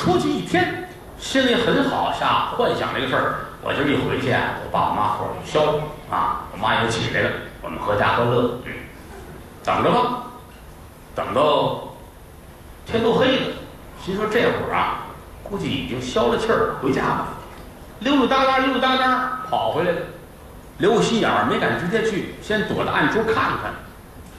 [0.00, 3.34] 出去一天，心里很好，下幻想这个事儿。
[3.62, 7.30] 我今儿一回去，我爸我妈后就消了啊，我妈又起来了，
[7.60, 8.58] 我们合家欢乐。
[9.62, 10.22] 等着吧，
[11.14, 11.92] 等到
[12.86, 13.46] 天都黑了，
[14.02, 15.04] 心说这会儿啊，
[15.42, 17.28] 估计已经消了气儿，回家吧。
[17.98, 19.98] 溜溜达达，溜溜达达跑回来了，
[20.78, 23.74] 留个心眼儿，没敢直接去，先躲到暗处看看，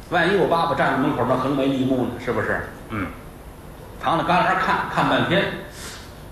[0.10, 2.68] 万一我爸爸站在门口那横眉立目呢，是不是？
[2.90, 3.06] 嗯，
[4.04, 5.46] 藏着旮旯看看半天，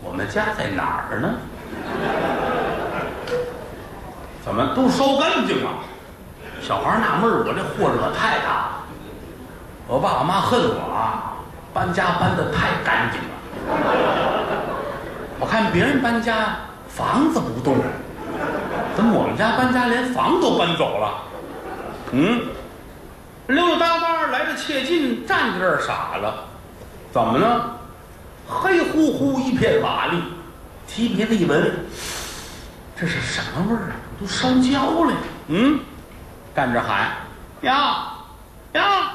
[0.02, 1.30] 我们家在哪儿呢？
[4.44, 5.70] 怎么都烧干净了？
[6.64, 8.84] 小孩纳闷儿，我这祸惹太大了。
[9.86, 11.38] 我爸我妈恨我啊，
[11.72, 13.36] 搬家搬的太干净了。
[15.40, 16.58] 我看别人搬家
[16.88, 17.78] 房子不动，
[18.96, 21.14] 怎么我们家搬家连房都搬走了？
[22.14, 22.42] 嗯，
[23.46, 26.49] 溜溜达达来的切近，站在这儿傻了。
[27.26, 27.66] 怎么呢？
[28.48, 30.22] 黑乎乎一片瓦砾，
[30.88, 31.86] 提鼻子一闻，
[32.96, 33.96] 这是什么味儿啊？
[34.20, 35.14] 都烧焦了。
[35.48, 35.80] 嗯，
[36.56, 37.12] 站着喊
[37.62, 38.08] 呀
[38.72, 39.12] 呀，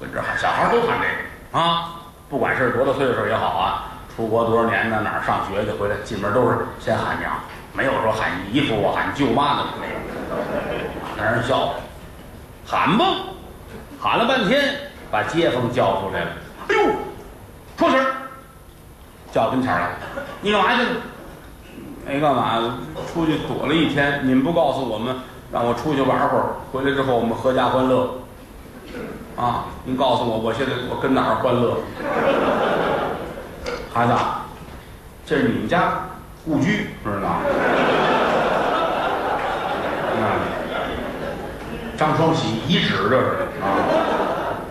[0.00, 1.96] 跟这喊，小孩都喊这个啊，
[2.30, 3.84] 不管是多大岁数也好啊，
[4.16, 7.30] 出国多少年呢，哪儿上学去回来，进门都是先喊娘，
[7.74, 11.74] 没有说喊姨夫啊、喊舅妈的没有，让人笑话，
[12.66, 13.04] 喊吧，
[14.00, 14.74] 喊了半天，
[15.10, 16.30] 把街坊叫出来了。
[19.36, 19.90] 到，跟前儿来，
[20.40, 20.88] 你干嘛去了？
[22.06, 22.78] 没干嘛，
[23.12, 24.20] 出去躲了一天。
[24.24, 25.14] 你们不告诉我们，
[25.52, 28.08] 让我出去玩会儿，回来之后我们阖家欢乐。
[29.36, 31.76] 啊，您告诉我，我现在我跟哪儿欢乐？
[33.92, 34.14] 孩子，
[35.26, 36.06] 这是你们家
[36.44, 37.40] 故居，知道吗？
[40.16, 40.24] 啊，
[41.98, 43.26] 张双喜遗址这是
[43.60, 43.66] 啊，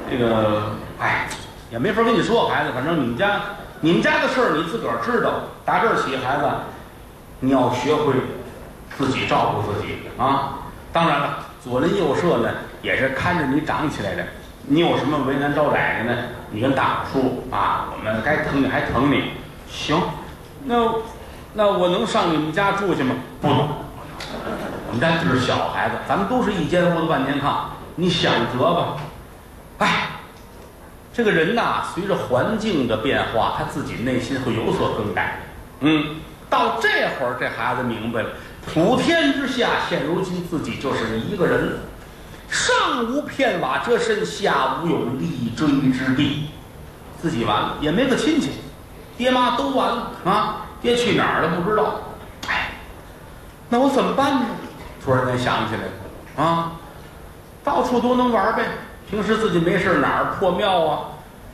[0.10, 1.28] 这个哎，
[1.70, 3.42] 也没法跟你说，孩子，反正你们家
[3.86, 5.30] 你们家的事儿你自个儿知道。
[5.64, 6.50] 打这儿起，孩子，
[7.40, 8.16] 你要学会
[8.98, 10.58] 自己照顾自己啊。
[10.92, 12.50] 当然了，左邻右舍呢
[12.82, 14.26] 也是看着你长起来的。
[14.64, 16.20] 你有什么为难招窄的呢？
[16.50, 19.34] 你跟大伙说啊，我们该疼你还疼你。
[19.70, 20.02] 行，
[20.64, 20.76] 那
[21.54, 23.14] 那我能上你们家住去吗？
[23.40, 23.68] 不能。
[24.88, 28.98] 我们家就是小孩子，咱们都是一间屋子万年炕，你想辙吧。
[29.78, 30.10] 哎，
[31.16, 35.40] 这个人呐，随着环境的变化，他自己内心会有所更改。
[35.80, 36.18] 嗯，
[36.50, 38.30] 到这会儿，这孩子明白了，
[38.66, 41.80] 普天之下，现如今自己就是一个人。
[42.50, 46.50] 上无片瓦遮身，下无有立锥之地，
[47.22, 48.52] 自己完了，也没个亲戚，
[49.18, 50.68] 爹妈都完了啊！
[50.82, 51.50] 爹去哪儿了？
[51.62, 52.02] 不知道。
[52.48, 52.72] 哎，
[53.70, 54.46] 那我怎么办呢？
[55.04, 56.74] 突然间想起来了啊，
[57.64, 58.66] 到处都能玩呗。
[59.10, 61.00] 平时自己没事哪儿破庙啊，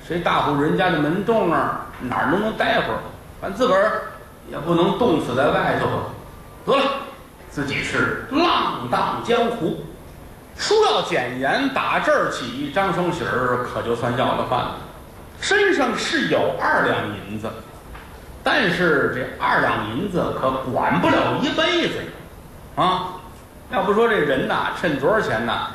[0.08, 3.00] 谁大户人家的门洞啊，哪儿都能待会儿。
[3.42, 4.04] 反自个儿
[4.50, 5.88] 也不能冻死在外头。
[6.66, 6.84] 得了，
[7.50, 9.84] 自己是浪荡江湖。
[10.58, 14.78] 书要简言，打这儿起，张双喜儿可就算要了饭了。
[15.40, 16.98] 身上是有二两
[17.28, 17.50] 银子，
[18.44, 22.84] 但是这二两银子可管不了一辈子呀！
[22.84, 23.08] 啊，
[23.72, 25.72] 要不说这人呐，趁多少钱呐，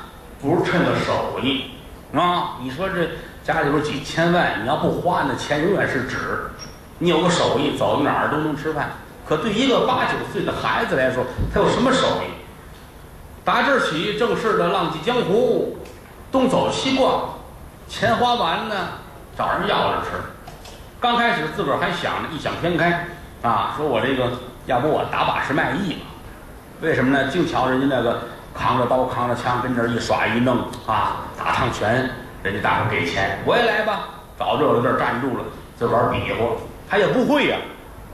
[0.47, 1.73] 不是趁个手艺
[2.15, 2.55] 啊！
[2.63, 3.09] 你说这
[3.43, 6.49] 家里边几千万，你要不花，那钱永远是纸。
[7.01, 8.91] 你有个手艺，走到哪儿都能吃饭。
[9.27, 12.31] 可对一个八九岁的孩子来说，他有什么手艺？
[13.45, 15.77] 打这儿起，正式的浪迹江湖，
[16.31, 17.25] 东走西逛，
[17.89, 18.75] 钱花完呢，
[19.37, 20.11] 找人要着吃。
[21.01, 23.05] 刚开始自个儿还想着异想天开
[23.43, 24.31] 啊，说我这个
[24.67, 26.07] 要不我打把式卖艺吧？
[26.83, 27.29] 为什么呢？
[27.33, 28.23] 净瞧人家那个
[28.59, 32.11] 扛着刀扛着枪跟这儿一耍一弄啊，打趟拳，
[32.43, 34.09] 人家大伙给钱，我也来吧。
[34.39, 35.45] 找热闹地儿站住了，
[35.79, 36.57] 自个儿比划，
[36.89, 37.57] 他也不会呀。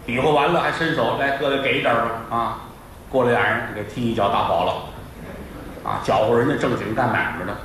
[0.04, 2.58] 比划完了还伸手来，各位给点吧啊！
[3.08, 4.74] 过来俩人给踢一脚打跑了。
[5.84, 7.56] 啊，搅和人家正经干买卖的，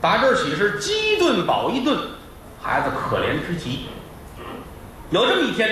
[0.00, 1.98] 打这儿起是饥一顿饱一顿，
[2.62, 3.86] 孩子可怜之极。
[5.10, 5.68] 有这么一天，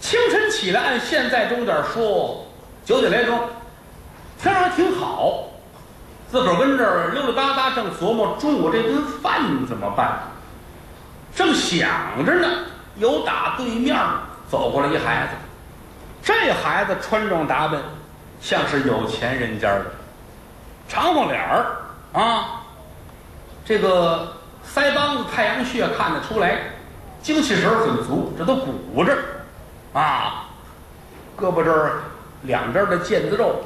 [0.00, 2.46] 清晨起来，按现在钟点说
[2.84, 3.38] 九点来钟，
[4.42, 5.44] 天还挺好，
[6.28, 10.18] 自个儿跟这儿溜溜达达，正琢磨中午这顿饭怎么办，
[11.32, 11.88] 正想
[12.26, 12.48] 着呢，
[12.96, 13.96] 有打对面
[14.50, 15.32] 走过来一孩子，
[16.24, 17.80] 这孩子穿装打扮
[18.40, 19.86] 像是有钱人家的。
[20.88, 21.76] 长方脸儿
[22.12, 22.62] 啊，
[23.64, 24.26] 这个
[24.74, 26.58] 腮帮子太阳穴看得出来，
[27.22, 29.16] 精气神儿很足，这都鼓着
[29.92, 30.48] 啊，
[31.38, 32.02] 胳膊这儿
[32.42, 33.64] 两边的腱子肉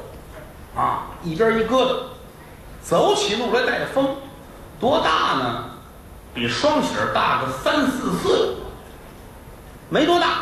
[0.77, 1.95] 啊，一边一疙瘩，
[2.83, 4.15] 走起路来带风，
[4.79, 5.63] 多大呢？
[6.35, 8.55] 比双喜大个三四岁。
[9.89, 10.41] 没多大，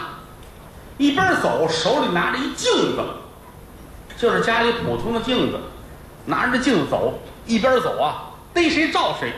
[0.98, 3.02] 一边走手里拿着一镜子，
[4.18, 5.60] 就是家里普通的镜子，
[6.26, 7.14] 拿着镜子走，
[7.46, 9.32] 一边走啊，逮谁照谁，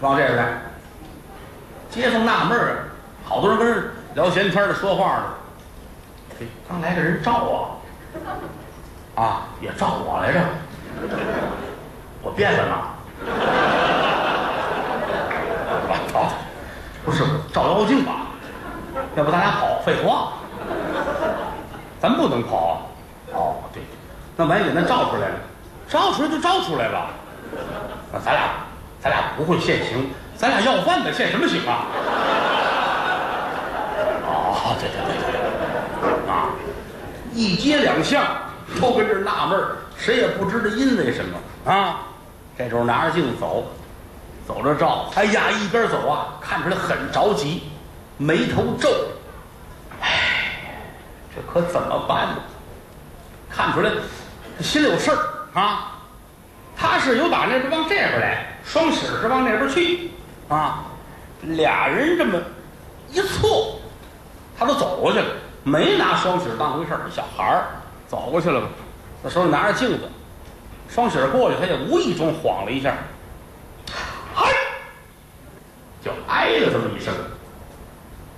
[0.00, 0.62] 往这边来。
[1.90, 2.76] 街坊纳闷儿啊，
[3.24, 5.24] 好多人跟人聊闲天的说话呢。
[6.68, 7.78] 刚来个人照啊，
[9.14, 10.40] 啊，也照我来着，
[12.22, 12.76] 我变了呢？
[15.88, 16.32] 我操，
[17.04, 17.22] 不是
[17.52, 18.12] 照妖镜吧？
[19.14, 19.80] 要不咱俩跑？
[19.84, 20.32] 废话，
[22.00, 22.88] 咱不能跑。
[23.34, 23.82] 哦，对，
[24.36, 25.34] 那万一给咱照出来了，
[25.88, 27.06] 照出来就照出来了。
[28.12, 28.42] 那咱俩，
[29.00, 31.84] 咱俩不会现形，咱俩要饭的现什么形啊？
[34.26, 36.48] 哦，对对对对，啊，
[37.32, 38.24] 一街两巷
[38.80, 42.00] 都跟这儿纳闷儿，谁也不知道因为什么啊。
[42.56, 43.64] 这时候拿着镜子走，
[44.46, 47.62] 走着照，哎呀，一边走啊，看出来很着急，
[48.18, 48.88] 眉头皱，
[50.00, 50.78] 哎，
[51.34, 52.36] 这可怎么办呢？
[53.50, 53.90] 看出来
[54.60, 55.18] 心里有事儿
[55.60, 55.88] 啊。
[56.76, 60.10] 他是有打那边往这边来，双喜是往那边去，
[60.48, 60.84] 啊，
[61.42, 62.40] 俩人这么
[63.10, 63.78] 一错，
[64.58, 65.26] 他都走过去了，
[65.62, 67.00] 没拿双喜当回事儿。
[67.14, 67.66] 小孩儿
[68.12, 68.66] 走过去了吧，
[69.22, 70.00] 他手里拿着镜子，
[70.86, 72.94] 双喜儿过去，他也无意中晃了一下，
[74.34, 74.52] 嗨，
[76.04, 77.14] 就哎了这么一声。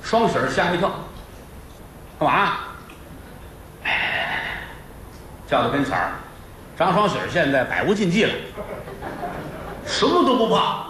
[0.01, 0.93] 双喜儿吓一跳，
[2.21, 2.53] 干嘛？
[3.83, 4.61] 哎，
[5.49, 6.13] 叫到跟前儿。
[6.79, 8.33] 张双喜儿现在百无禁忌了，
[9.85, 10.85] 什么都不怕。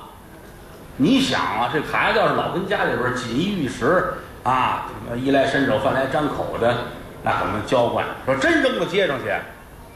[0.99, 6.77] 你想啊，这孩子要是老跟家里边锦衣玉食啊，衣来伸手饭来张口的，
[7.25, 8.07] 那可能娇惯。
[8.25, 9.33] 说真扔到街上去，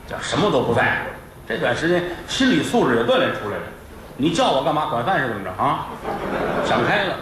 [0.08, 1.10] 叫什么都不在乎。
[1.46, 3.62] 这段时间心理素质也锻炼出来了。
[4.16, 4.86] 你叫我干嘛？
[4.86, 5.86] 管饭是怎么着啊？
[6.64, 7.14] 想开了，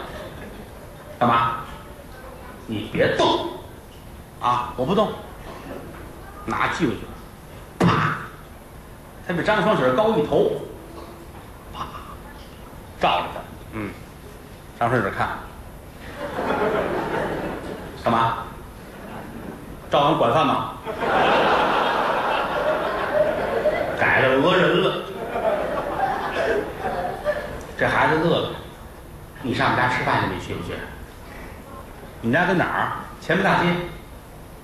[1.19, 1.56] 干嘛？
[2.67, 3.50] 你别动
[4.41, 4.73] 啊！
[4.76, 5.12] 我不动，
[6.44, 6.97] 拿镜子。
[9.29, 10.53] 他比张双喜高一头，
[11.75, 11.85] 啪，
[13.00, 13.41] 照着他，
[13.73, 13.91] 嗯，
[14.79, 15.29] 张双喜看，
[18.05, 18.45] 干嘛？
[19.90, 20.72] 赵王管饭吗？
[23.98, 24.92] 改了讹人了。
[27.78, 28.48] 这孩子乐了，
[29.42, 30.74] 你上我们家吃饭去，你去不去？
[32.20, 32.92] 你们家在哪儿？
[33.20, 33.68] 前门大街，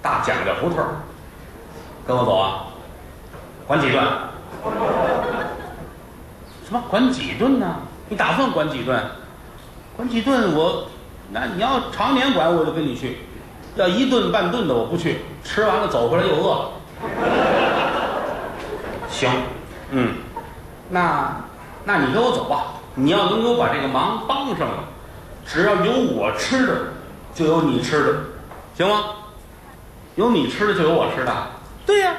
[0.00, 0.78] 大蒋家胡同
[2.06, 2.64] 跟我走啊，
[3.66, 4.02] 管几顿？
[6.64, 7.76] 什么管几顿呢？
[8.08, 9.00] 你打算管几顿？
[9.96, 10.88] 管几顿我，
[11.30, 13.19] 那你要常年管我就跟你去，
[13.76, 15.22] 要一顿半顿的我不去。
[15.44, 16.70] 吃完了走回来又饿了。
[19.08, 19.30] 行，
[19.90, 20.14] 嗯，
[20.88, 21.36] 那
[21.84, 22.74] 那你跟我走吧。
[22.94, 24.84] 你要能给我把这个忙帮上了，
[25.46, 26.74] 只要有我吃的，
[27.34, 28.14] 就有你吃的，
[28.74, 29.04] 行吗？
[30.14, 31.32] 有你吃的就有我吃的。
[31.86, 32.12] 对呀，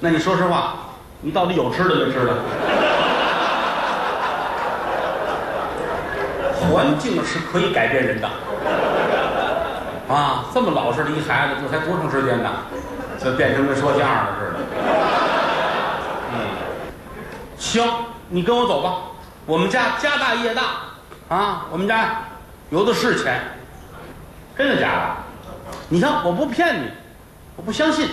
[0.00, 0.76] 那你说实话，
[1.20, 2.34] 你到底有吃的没吃的？
[6.72, 8.28] 环境是可以改变人的，
[10.10, 12.50] 啊，这么老实的一孩子，这才多长时间呢，
[13.22, 14.58] 就变成跟说相声似的。
[16.32, 16.34] 嗯，
[17.56, 17.88] 行，
[18.28, 18.94] 你跟我走吧。
[19.46, 20.62] 我们家家大业大，
[21.28, 22.22] 啊，我们家
[22.70, 23.40] 有的是钱，
[24.58, 25.16] 真的假的？
[25.88, 26.88] 你看，我不骗你，
[27.54, 28.08] 我不相信。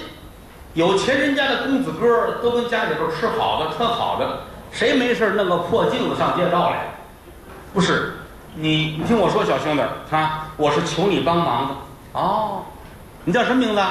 [0.75, 6.91] 有钱人家的公子哥都跟家里边吃好的、穿好的，谁没事弄个破镜子上街照来？
[7.74, 8.13] 不是。
[8.60, 9.83] 你你听我说，小兄弟
[10.15, 11.75] 啊，我是求你帮忙的
[12.17, 12.63] 哦。
[13.24, 13.81] 你叫什么名字？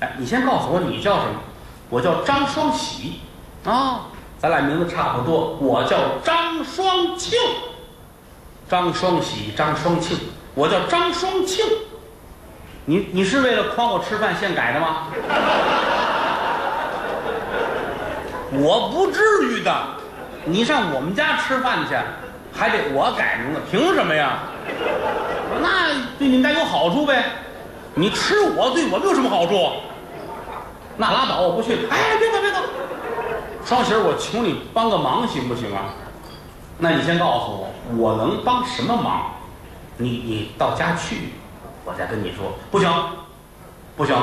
[0.00, 1.40] 哎，你先告诉我你叫什么？
[1.88, 3.20] 我叫张双喜
[3.64, 4.06] 啊，
[4.38, 5.56] 咱俩名字差不多。
[5.60, 7.38] 我叫张双庆，
[8.68, 10.18] 张双喜，张双庆，
[10.54, 11.64] 我叫张双庆。
[12.84, 15.06] 你你是为了诓我吃饭现改的吗？
[18.52, 19.72] 我不至于的，
[20.44, 21.94] 你上我们家吃饭去。
[22.56, 24.38] 还得我改名字，凭什么呀？
[25.60, 27.24] 那对你们家有好处呗？
[27.94, 29.70] 你吃我对我们有什么好处？
[30.96, 31.86] 那拉倒，我不去。
[31.90, 32.58] 哎，别走别走，
[33.64, 35.94] 双喜儿，我求你帮个忙行不行啊？
[36.78, 39.32] 那你先告诉我，我能帮什么忙？
[39.96, 41.32] 你你到家去，
[41.84, 42.52] 我再跟你说。
[42.70, 42.90] 不行，
[43.96, 44.16] 不行，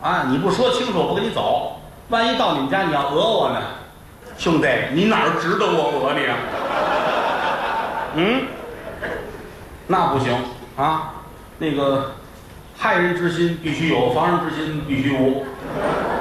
[0.00, 0.26] 啊！
[0.28, 1.80] 你不说清楚，我不跟你走。
[2.08, 3.60] 万一到你们家你要讹我呢？
[4.38, 6.36] 兄弟，你哪儿值得我讹你啊？
[8.14, 8.46] 嗯，
[9.86, 10.32] 那不行
[10.76, 11.14] 啊！
[11.58, 12.12] 那个
[12.82, 15.44] 害人之心必须有，防人之心必须无。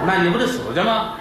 [0.06, 1.12] 那你不得死去吗？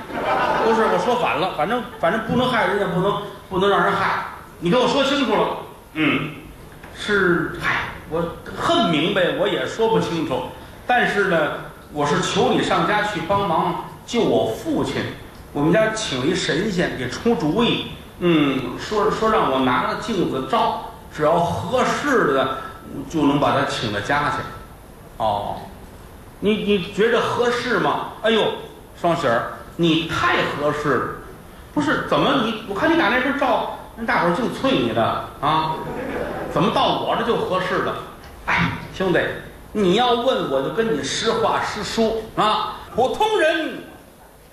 [0.65, 4.25] 不是，我说反了，反正反正不能害人，也不能不能让人害。
[4.59, 5.59] 你给我说清楚了。
[5.95, 6.33] 嗯，
[6.93, 8.21] 是，嗨，我
[8.57, 10.43] 恨明白，我也说不清楚。
[10.89, 11.53] 但是呢，
[11.93, 14.97] 我是求你上家去帮忙救我父亲。
[15.53, 22.59] 我们家请了一神仙给出主意，嗯，说说让我拿着镜子照，只要合适的
[23.09, 24.37] 就能把他请到家去。
[25.19, 25.61] 哦，
[26.41, 28.13] 你你觉着合适吗？
[28.23, 28.53] 哎呦，
[29.01, 31.09] 双喜儿，你太合适了。
[31.75, 32.63] 不是怎么你？
[32.69, 35.75] 我看你打那边照，那大伙儿净催你的啊，
[36.53, 37.95] 怎么到我这就合适了？
[38.47, 39.21] 哎，兄弟，
[39.73, 42.77] 你要问我就跟你实话实说啊。
[42.95, 43.85] 普通人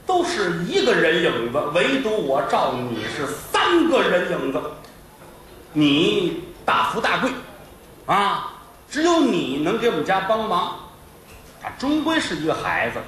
[0.06, 4.62] 都是一个人影子，唯独我照你是三个人影子。
[5.74, 7.32] 你大富大贵
[8.06, 8.54] 啊，
[8.96, 10.80] 只有你能给我们家帮忙。
[11.62, 13.00] 他终归是一个孩子，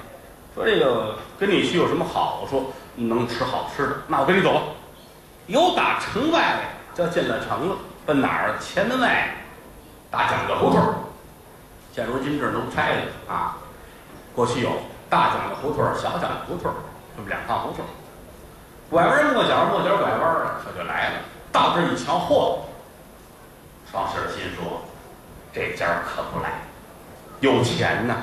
[0.53, 2.73] 说这个跟你去有什么好处？
[2.95, 4.61] 能吃好吃的，那我跟你走吧。
[5.45, 6.59] 由打城外
[6.93, 8.57] 就进了城了，奔哪儿？
[8.59, 9.33] 前门外
[10.11, 10.93] 大蒋家胡同。
[11.95, 13.55] 现如今这儿都拆了啊。
[14.35, 14.71] 过去有
[15.09, 16.69] 大蒋家胡同、小蒋家胡同，
[17.15, 17.85] 这么两趟胡同。
[18.89, 21.19] 拐弯抹角，抹角拐弯儿，可就来了。
[21.49, 22.59] 到这儿一瞧，嚯！
[23.89, 24.81] 双喜儿心说
[25.53, 26.61] ：“这家可不赖，
[27.39, 28.15] 有钱呐。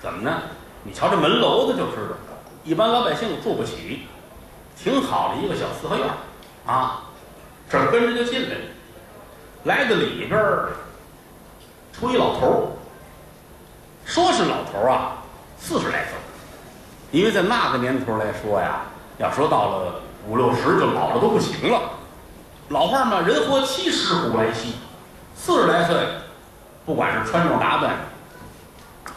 [0.00, 0.42] 怎么呢？
[0.82, 2.16] 你瞧这门楼子就知道。”
[2.64, 4.06] 一般老百姓住不起，
[4.76, 6.06] 挺好的一个小四合院
[6.64, 7.02] 啊，
[7.68, 8.64] 这跟着就进来了，
[9.64, 10.70] 来到里边儿，
[11.92, 12.54] 出一老头儿，
[14.04, 15.24] 说是老头儿啊，
[15.58, 16.12] 四十来岁，
[17.10, 18.82] 因为在那个年头来说呀，
[19.18, 21.80] 要说到了五六十就老了都不行了，
[22.68, 24.74] 老话嘛，人活七十古来稀，
[25.44, 25.96] 四十来岁，
[26.86, 27.96] 不管是穿着打扮，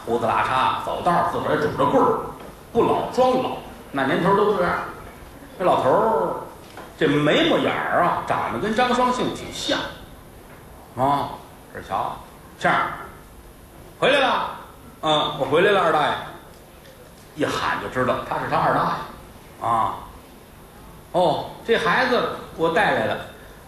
[0.03, 2.17] 胡子拉碴，走道自个儿拄着棍儿。
[2.73, 3.57] 不老装老，
[3.91, 4.73] 那年头都这样。
[5.59, 6.35] 这老头儿，
[6.97, 9.77] 这眉毛眼儿啊，长得跟张双庆挺像。
[10.97, 11.29] 啊，
[11.71, 12.15] 这瞧，
[12.57, 12.75] 这样，
[13.99, 14.49] 回来了。
[15.03, 16.13] 嗯，我回来了，二大爷。
[17.35, 19.67] 一喊就知道他是他二大爷。
[19.67, 19.93] 啊，
[21.11, 22.19] 哦，这孩子
[22.57, 23.17] 我带来了，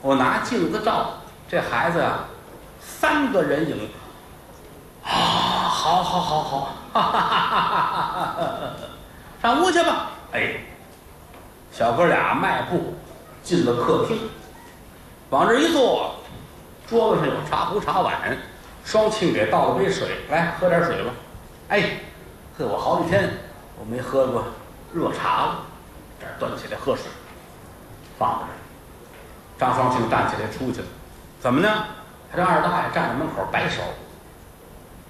[0.01, 1.11] 我拿镜子照，
[1.47, 2.25] 这孩子啊，
[2.99, 3.89] 三个人影。
[5.03, 8.47] 啊，好好好好，哈哈哈哈哈哈。
[9.41, 10.07] 上屋去吧！
[10.33, 10.55] 哎，
[11.71, 12.95] 小哥俩迈步
[13.43, 14.29] 进了客厅，
[15.29, 16.15] 往这一坐，
[16.87, 18.37] 桌子上有茶壶茶碗，
[18.83, 21.11] 双庆给倒了杯水，来喝点水吧。
[21.69, 21.99] 哎，
[22.57, 23.29] 呵，我好几天
[23.79, 24.43] 我没喝过
[24.91, 25.59] 热茶了，
[26.19, 27.05] 这端起来喝水，
[28.17, 28.45] 放着。
[29.57, 30.87] 张双庆站起来出去了，
[31.39, 31.85] 怎么呢？
[32.31, 33.81] 他这二大爷站在门口摆手，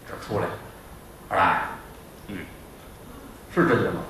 [0.08, 0.46] 这出来，
[1.30, 1.58] 二大爷，
[2.28, 2.38] 嗯，
[3.54, 4.02] 是真的吗？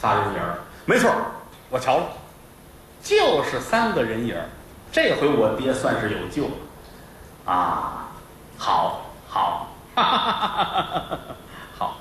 [0.00, 1.10] 仨人影儿，没错
[1.68, 2.06] 我瞧了，
[3.02, 4.44] 就是三个人影儿。
[4.92, 8.08] 这回我爹算是有救了，啊，
[8.58, 9.68] 好，好，
[11.78, 11.96] 好。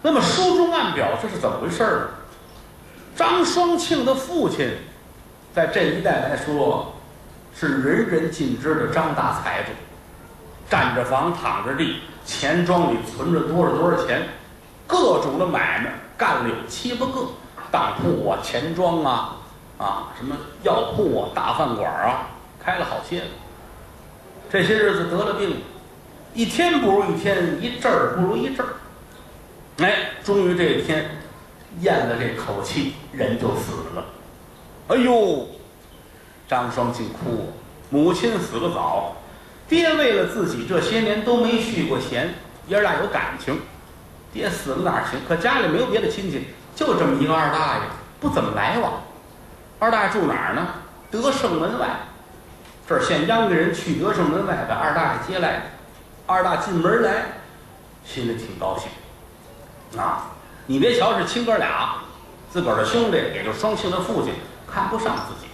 [0.00, 2.08] 那么书中暗表这是怎么回事儿呢？
[3.16, 4.78] 张双庆的父亲，
[5.52, 6.94] 在这一代来说，
[7.58, 9.72] 是人人尽知的张大财主，
[10.70, 14.28] 占着房，躺着地，钱庄里存着多少多少钱，
[14.86, 15.92] 各种的买卖。
[16.16, 17.28] 干了有七八个
[17.70, 19.38] 当铺啊、钱庄啊、
[19.76, 22.28] 啊什么药铺啊、大饭馆啊，
[22.60, 23.26] 开了好些个。
[24.50, 25.56] 这些日子得了病，
[26.34, 28.74] 一天不如一天，一阵儿不如一阵儿。
[29.78, 31.10] 哎，终于这一天
[31.80, 34.04] 咽了这口气，人就死了。
[34.88, 35.46] 哎呦，
[36.48, 37.52] 张双庆哭，
[37.90, 39.16] 母亲死得早，
[39.68, 42.34] 爹为了自己这些年都没续过弦，
[42.66, 43.60] 爷俩有感情。
[44.32, 45.20] 爹死了哪行？
[45.28, 47.82] 可家里没有别的亲戚，就这么一个二大爷，
[48.18, 48.94] 不怎么来往。
[49.78, 50.66] 二大爷住哪儿呢？
[51.10, 51.86] 德胜门外。
[52.86, 55.70] 这儿现央个人去德胜门外把二大爷接来。
[56.26, 57.24] 二大进门来，
[58.04, 59.98] 心里挺高兴。
[60.00, 60.30] 啊，
[60.66, 61.96] 你别瞧是亲哥俩，
[62.50, 64.34] 自个儿的兄弟，也就双庆的父亲
[64.70, 65.47] 看不上自己。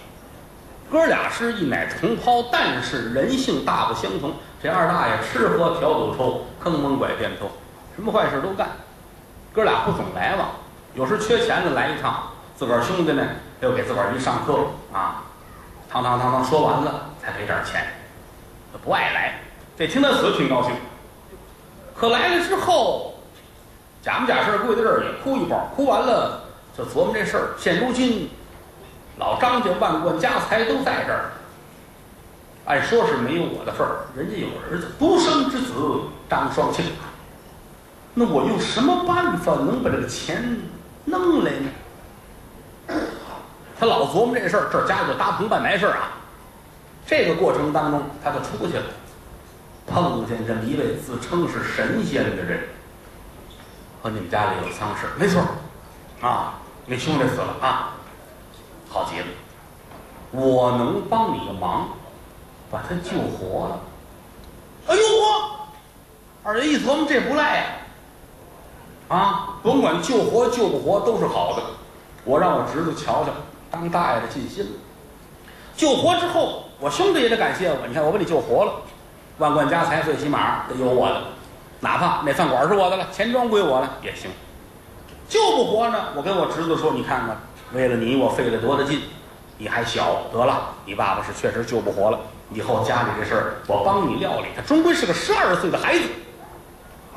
[0.91, 4.33] 哥俩是一奶同胞，但是人性大不相同。
[4.61, 7.49] 这二大爷吃喝嫖赌抽，坑蒙拐骗偷。
[7.95, 8.69] 什么坏事都干，
[9.53, 10.49] 哥俩不总来往，
[10.93, 13.25] 有时缺钱了来一趟，自个儿兄弟呢
[13.61, 14.53] 又给自个儿一上课
[14.93, 15.23] 啊，
[15.89, 17.85] 堂堂堂堂说完了才给点钱，
[18.83, 19.33] 不爱来。
[19.77, 20.71] 这听他死挺高兴，
[21.95, 23.15] 可来了之后，
[24.01, 26.41] 假模假式跪在这儿也哭一包，哭完了
[26.77, 27.49] 就琢磨这事儿。
[27.57, 28.29] 现如今
[29.17, 31.31] 老张家万贯家财都在这儿，
[32.65, 35.73] 按说是没有我的份儿，人家有儿子，独生之子
[36.29, 36.85] 张双庆。
[38.13, 40.57] 那我用什么办法能把这个钱
[41.05, 41.69] 弄来呢？
[43.77, 46.11] 他老琢磨这事儿，这家里就搭棚办白事儿啊。
[47.05, 48.83] 这个过程当中，他就出去了。
[49.87, 52.59] 碰见这么一位自称是神仙的人，
[54.01, 55.41] 和你们家里有丧事，没错，
[56.21, 56.55] 啊，
[56.85, 57.93] 你兄弟死了啊，
[58.95, 59.25] 好极了，
[60.31, 61.89] 我能帮你个忙，
[62.71, 63.79] 把他救活了。
[64.87, 65.67] 哎呦我，
[66.43, 67.63] 二爷一琢磨，这不赖呀、
[69.09, 71.63] 啊，甭管救活救不活都是好的，
[72.23, 73.31] 我让我侄子瞧瞧，
[73.69, 74.71] 当大爷的尽心了。
[75.75, 77.75] 救活之后，我兄弟也得感谢我。
[77.85, 78.75] 你看，我把你救活了，
[79.39, 81.21] 万贯家财最起码得有我的，
[81.81, 84.31] 哪怕那饭馆是我的了，钱庄归我了也行。
[85.27, 87.37] 救不活呢，我跟我侄子说，你看看，
[87.75, 89.01] 为了你我费了多大劲，
[89.57, 92.17] 你还小，得了，你爸爸是确实救不活了，
[92.49, 94.47] 以后家里这事儿我帮你料理。
[94.55, 96.05] 他终归是个十二岁的孩子，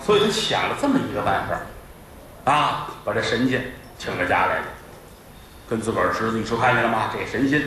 [0.00, 4.64] 所以他想了这么一个办法，啊，把这神仙请到家来了，
[5.70, 7.08] 跟自个儿侄子一说，看见了吗？
[7.12, 7.62] 这神仙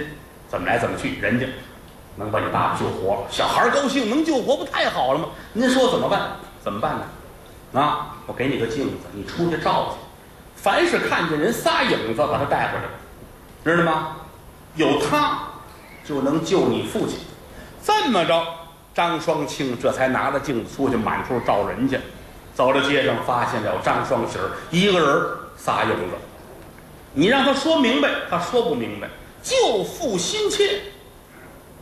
[0.49, 1.45] 怎么来怎么去，人家
[2.17, 5.29] 能把你爸爸救活了，小孩高兴，能救活不太好了吗？
[5.53, 6.33] 您说怎么办？
[6.61, 7.79] 怎么办呢？
[7.79, 9.97] 啊，我给你个镜子，你出去照去，
[10.61, 12.83] 凡是看见人仨影子，把他带回来，
[13.63, 14.15] 知道吗？
[14.75, 15.39] 有他
[16.05, 17.17] 就能救你父亲。
[17.83, 18.45] 这么着，
[18.93, 21.99] 张双清这才拿着镜子出去满处照人去。
[22.53, 26.15] 走到街上，发现了张双喜儿一个人儿仨影子。
[27.13, 29.07] 你让他说明白，他说不明白。
[29.41, 30.79] 救父心切，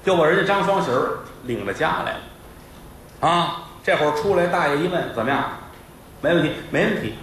[0.05, 3.29] 就把人家张双喜儿领到家来了。
[3.29, 5.43] 啊，这会儿出来，大爷一问怎么样？
[6.21, 7.15] 没问题，没问题，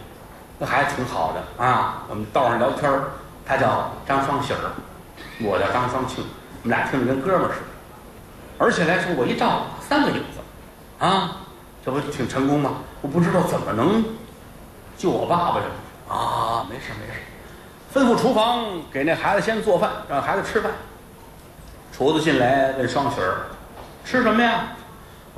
[0.58, 2.02] 那孩子挺好的啊。
[2.08, 3.10] 我们道上聊天儿
[3.46, 4.72] 他叫张双喜儿，
[5.40, 6.24] 我叫张双庆，
[6.62, 7.66] 我们俩听着跟哥们儿似的。
[8.58, 11.36] 而且来说，我一照三个影子，啊，
[11.84, 12.72] 这不挺成功吗？
[13.02, 14.04] 我不知道怎么能
[14.96, 15.66] 救我爸爸呀？
[16.08, 17.20] 啊，没事没事，
[17.92, 20.72] 吩咐厨房给那孩子先做饭，让孩子吃饭。
[21.92, 23.46] 厨子进来问双喜儿
[24.04, 24.64] 吃什么呀？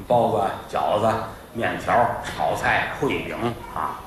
[0.07, 1.13] 包子、饺子、
[1.53, 1.95] 面条、
[2.25, 3.37] 炒菜、烩饼
[3.75, 3.99] 啊。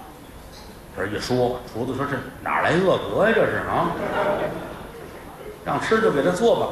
[0.95, 3.31] 这一说，厨子说这哪来恶格呀？
[3.33, 3.91] 这是啊，
[5.65, 6.67] 让吃就给他做吧。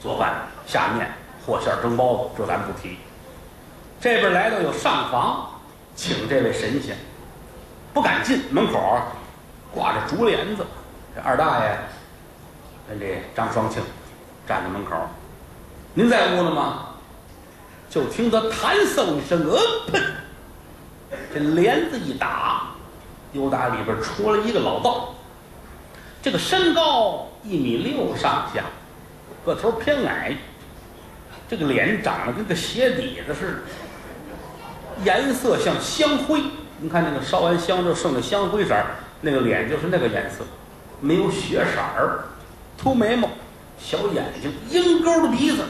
[0.00, 0.34] 做饭、
[0.66, 1.10] 下面、
[1.44, 2.98] 和馅、蒸包子，这咱不提。
[4.00, 5.50] 这边来到有上房，
[5.94, 6.96] 请这位神仙，
[7.94, 9.00] 不敢进，门口
[9.72, 10.64] 挂着竹帘子。
[11.14, 11.78] 这二大爷
[12.88, 13.82] 跟这张双庆
[14.46, 14.94] 站在门口，
[15.94, 16.86] 您在屋呢吗？
[17.88, 19.58] 就听他弹奏一声，呃
[19.90, 20.02] 喷，
[21.32, 22.68] 这帘子一打，
[23.32, 25.14] 又打里边出来一个老道。
[26.22, 28.62] 这个身高一米六上下。
[29.44, 30.36] 个头偏矮，
[31.48, 36.42] 这个脸长得跟个鞋底子似的，颜色像香灰。
[36.80, 38.74] 你看那个烧完香就剩的香灰色，
[39.20, 40.38] 那个脸就是那个颜色，
[41.00, 42.24] 没有血色儿，
[42.76, 43.28] 秃眉毛，
[43.78, 45.62] 小眼睛，鹰钩的鼻子，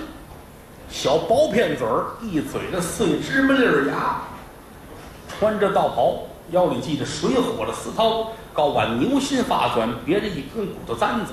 [0.88, 4.22] 小薄片嘴儿，一嘴的碎芝麻粒儿牙，
[5.38, 11.33] 穿着道袍，腰里系着水火的丝绦，高挽牛心发纂，别着一根骨头簪子，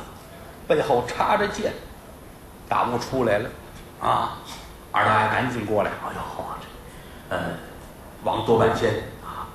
[0.67, 1.73] 背后插着剑。
[2.67, 3.49] 大屋出来了，
[4.01, 4.37] 啊！
[4.91, 6.21] 二大爷赶紧过来，哎呦，
[7.29, 7.43] 这，呃，
[8.23, 9.45] 王多半仙啊，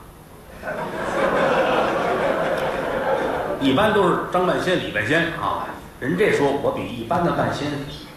[3.61, 5.67] 一般都是张半仙、李半仙啊。
[6.01, 7.67] 人这说我比一般的半仙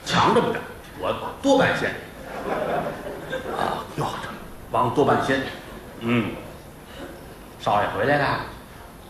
[0.05, 0.61] 强这么点，
[0.99, 1.89] 我多半仙
[3.57, 3.81] 啊。
[3.95, 4.29] 哟，这
[4.71, 5.41] 王多半仙，
[6.01, 6.31] 嗯，
[7.59, 8.39] 少爷回来了，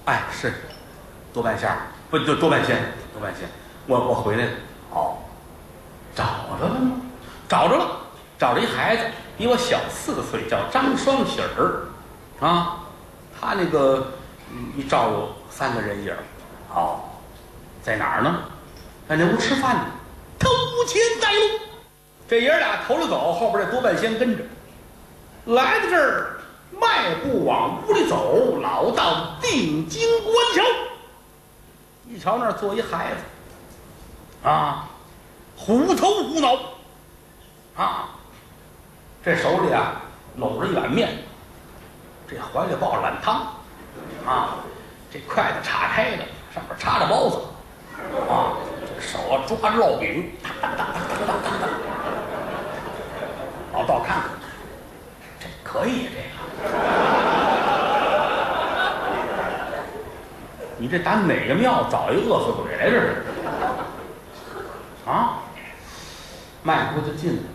[0.05, 0.53] 哎，是
[1.33, 1.77] 多半仙儿，
[2.09, 2.77] 不就多半仙，
[3.13, 3.49] 多半仙，
[3.87, 4.51] 我我回来了，
[4.91, 5.17] 哦。
[6.13, 6.25] 找
[6.59, 6.91] 着了吗？
[7.47, 7.97] 找着了，
[8.37, 9.03] 找着一孩子，
[9.37, 11.87] 比我小四岁，叫张双喜儿，
[12.45, 12.79] 啊，
[13.39, 14.11] 他那个
[14.75, 16.17] 一照有三个人影儿，
[16.75, 16.99] 哦，
[17.81, 18.41] 在哪儿呢？
[19.07, 19.85] 在那屋吃饭呢。
[20.37, 20.49] 偷
[20.85, 21.39] 钱带路，
[22.27, 24.43] 这爷俩头了走，后边这多半仙跟着，
[25.45, 26.30] 来到这儿，
[26.71, 30.63] 迈步往屋里走，老道定睛观瞧，
[32.07, 34.87] 一瞧那儿坐一孩子，啊。
[35.63, 36.57] 虎头虎脑，
[37.75, 38.09] 啊，
[39.23, 40.01] 这手里啊
[40.37, 41.23] 搂着一碗面，
[42.27, 43.45] 这怀里抱着碗汤，
[44.25, 44.55] 啊，
[45.13, 47.37] 这筷子叉开的，上面插着包子，
[48.27, 48.57] 啊，
[48.87, 51.67] 这手啊抓着烙饼，哒哒哒哒哒哒哒。
[53.73, 54.29] 老道看看，
[55.39, 56.20] 这可以这，
[60.77, 63.23] 你这打哪个庙找一饿死鬼来这是？
[65.05, 65.39] 啊？
[66.63, 67.47] 迈步就进来了，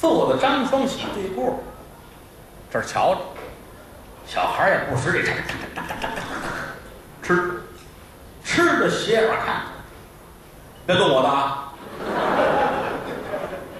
[0.00, 1.60] 坐在张双喜对过，
[2.72, 3.20] 这儿瞧着，
[4.26, 5.32] 小孩也不识这差，
[7.22, 7.62] 吃，
[8.42, 9.62] 吃着斜眼看，
[10.86, 11.72] 别动我的啊！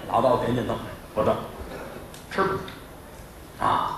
[0.07, 0.77] 老道点点头，
[1.13, 1.35] 不动，
[2.31, 2.51] 吃吧。
[3.59, 3.88] 啊，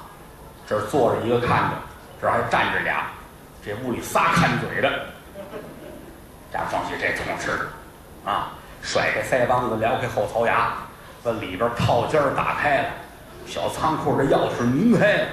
[0.72, 1.76] 这儿坐着一个看着，
[2.22, 3.08] 这儿还站着俩，
[3.62, 4.90] 这屋里仨看嘴的。
[6.50, 10.72] 张双喜这挺吃的，啊，甩开腮帮子，撩开后槽牙，
[11.22, 12.90] 把里边套间打开了，
[13.46, 15.28] 小仓库的钥匙拧开了，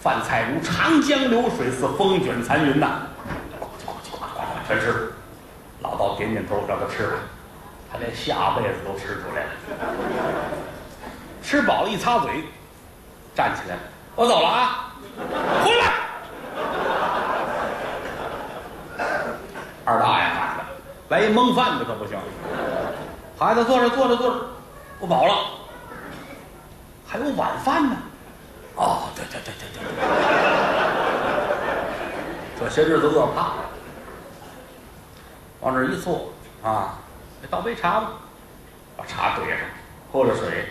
[0.00, 3.02] 饭菜如长江流水似风卷残云呐，
[3.60, 5.12] 呱唧呱唧呱呱全吃了。
[5.82, 7.18] 老道点点头，让他吃了，
[7.92, 9.50] 他连下辈子都吃出来了。
[11.42, 12.42] 吃饱了，一擦嘴，
[13.34, 13.80] 站起来了，
[14.18, 14.90] 我走了啊，
[15.64, 15.92] 回来。
[19.84, 20.64] 二大爷喊的，
[21.08, 22.18] 来一蒙饭的可不行。
[23.38, 24.40] 孩子坐着坐着坐着，
[24.98, 25.36] 不饱了，
[27.06, 27.96] 还有晚饭呢。
[28.74, 29.82] 哦，对对对对对，
[32.58, 33.54] 这些日子饿怕了。
[35.60, 36.32] 往这一坐
[36.64, 36.98] 啊，
[37.48, 38.08] 倒杯茶吧，
[38.96, 39.58] 把茶兑上，
[40.12, 40.66] 喝了水。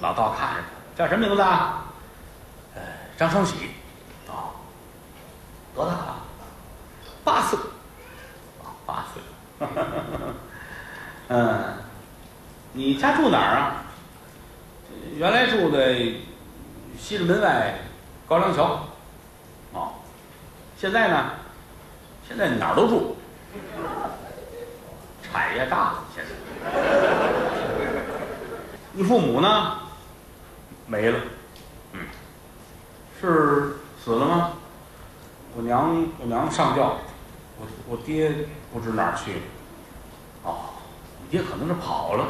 [0.00, 0.62] 老道看着
[0.96, 1.84] 他，叫什么名字啊？
[3.18, 3.54] 张双喜。
[4.28, 4.54] 哦，
[5.74, 6.16] 多大了？
[7.24, 7.58] 八岁。
[8.62, 9.20] 哦，八岁。
[11.26, 11.74] 嗯，
[12.72, 13.82] 你家住哪儿啊？
[15.16, 15.94] 原来住在
[16.96, 17.74] 西直门外
[18.28, 18.86] 高粱桥。
[19.72, 19.94] 哦，
[20.78, 21.32] 现在呢？
[22.28, 23.16] 现在哪儿都住。
[25.24, 26.30] 产业大了，现在。
[28.92, 29.76] 你父母呢？
[30.86, 31.18] 没了。
[33.20, 34.52] 是死了吗？
[35.56, 36.96] 我娘，我娘上吊。
[37.60, 38.32] 我我爹
[38.72, 39.40] 不知哪儿去了。
[40.44, 40.54] 哦，
[41.20, 42.24] 你爹可能是跑了。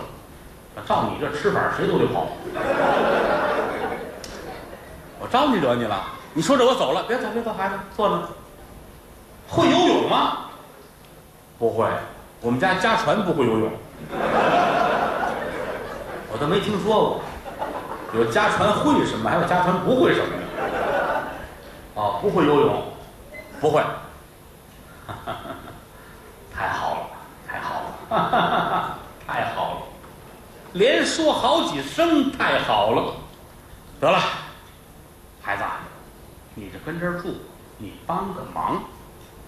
[0.87, 2.29] 照你这吃法，谁都得跑。
[5.21, 6.05] 我招你惹你了？
[6.33, 8.29] 你说这我走了，别走别走，孩子坐着。
[9.49, 10.45] 会游泳吗？
[11.59, 11.87] 不会，
[12.41, 13.73] 我们家家传不会游泳，
[16.31, 17.21] 我都没听说过。
[18.15, 20.48] 有家传会什么，还有家传不会什么的？
[21.99, 22.83] 哦，不会游泳，
[23.61, 23.83] 不会，
[26.55, 27.01] 太好了，
[27.45, 29.83] 太好了， 太好了，
[30.75, 33.15] 连说好几声太好了。
[34.01, 34.17] 得了，
[35.43, 35.65] 孩子，
[36.55, 37.35] 你就跟这儿住，
[37.79, 38.81] 你帮个忙，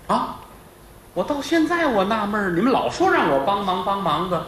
[0.08, 0.34] 啊。
[1.14, 4.46] 我到现在我纳闷儿，你们老说让我帮忙帮忙的，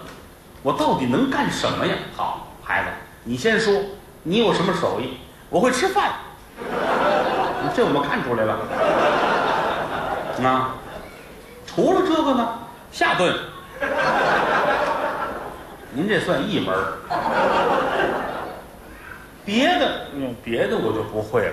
[0.65, 1.95] 我到底能干什么呀？
[2.17, 2.88] 好，孩子，
[3.23, 3.81] 你先说，
[4.25, 5.19] 你有什么手艺？
[5.49, 6.15] 我会吃饭，
[7.75, 8.59] 这我们看出来了。
[10.45, 10.75] 啊，
[11.67, 12.59] 除了这个呢，
[12.91, 13.35] 下顿，
[15.93, 16.75] 您这算一门
[19.45, 21.53] 别的，嗯，别的我就不会了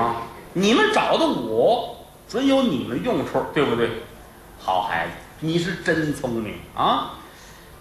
[0.00, 0.16] 啊。
[0.52, 1.96] 你们找的我，
[2.28, 3.90] 准有你们用处，对不对？
[4.60, 7.12] 好孩子，你是真聪明啊！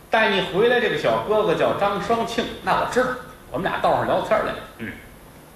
[0.10, 3.10] 带你回来这个小哥哥叫张双庆，那我知道，
[3.52, 4.54] 我们俩道上聊天来。
[4.78, 4.94] 嗯，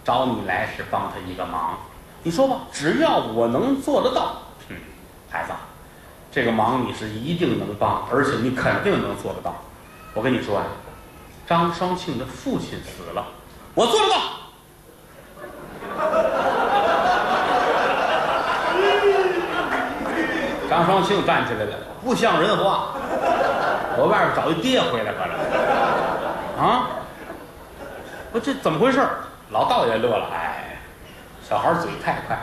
[0.04, 1.78] 找你来是帮他一个忙，
[2.24, 4.36] 你说吧，只要我能做得到，
[4.70, 4.76] 嗯，
[5.30, 5.52] 孩子，
[6.32, 9.56] 这个忙你是一定能帮，而且你肯定能做得到。
[10.14, 10.66] 我跟你说啊，
[11.48, 13.26] 张双庆的父亲死了，
[13.74, 14.16] 我做得到。
[20.70, 22.94] 张双庆站起来了，不像人话。
[23.98, 25.36] 我外边找一爹回来，可能
[26.66, 26.88] 啊？
[28.32, 29.06] 我这怎么回事？
[29.50, 30.71] 老道也乐了，哎，
[31.52, 32.40] 小孩嘴太快。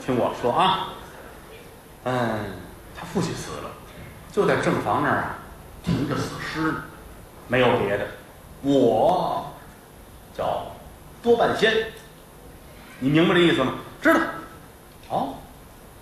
[0.00, 0.90] 听我说啊，
[2.04, 2.38] 嗯，
[2.96, 3.68] 他父亲死了，
[4.30, 5.34] 就在正房那儿啊，
[5.82, 6.84] 停着死尸呢，
[7.48, 8.06] 没有别的。
[8.62, 9.52] 我
[10.32, 10.64] 叫
[11.24, 11.74] 多半仙，
[13.00, 13.72] 你明白这意思吗？
[14.00, 14.20] 知道。
[15.08, 15.34] 哦。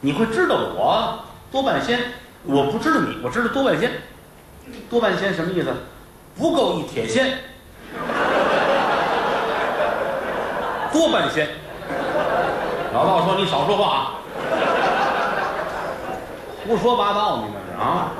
[0.02, 1.18] 你会知道我
[1.50, 1.98] 多半仙，
[2.44, 3.90] 我不知道你，我知道多半仙。
[4.90, 5.74] 多半仙什么意思？
[6.36, 7.38] 不够一铁仙。
[10.92, 11.48] 多半仙。
[12.92, 14.12] 老道说：“你少说话啊！
[16.66, 18.10] 胡说八道，你那是啊！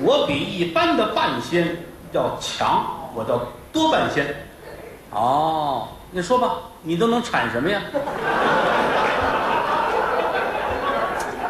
[0.00, 1.76] 我比一般的半仙
[2.10, 2.84] 要强，
[3.14, 3.40] 我叫
[3.72, 4.34] 多半仙。
[5.10, 7.80] 哦，你说吧，你都能产什么呀？”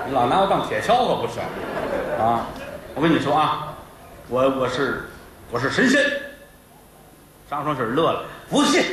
[0.07, 1.43] 你老拿我当铁锹可不行，
[2.23, 2.45] 啊！
[2.95, 3.69] 我跟你说啊，
[4.29, 5.09] 我我是
[5.51, 6.03] 我是神仙。
[7.51, 8.85] 张双喜乐了，不信，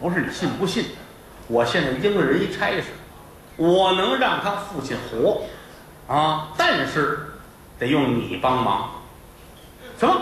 [0.00, 0.86] 不是你信不信？
[1.50, 2.84] 我现在应了人一差事，
[3.56, 5.42] 我能让他父亲活，
[6.06, 6.50] 啊！
[6.56, 7.26] 但是
[7.76, 8.90] 得用你帮忙。
[9.98, 10.14] 什么？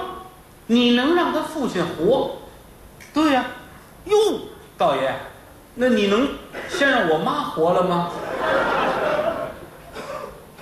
[0.66, 2.38] 你能让他父亲活？
[3.12, 3.44] 对呀。
[4.06, 4.16] 哟，
[4.78, 5.14] 道爷，
[5.74, 6.26] 那你能
[6.70, 8.10] 先让我妈活了吗？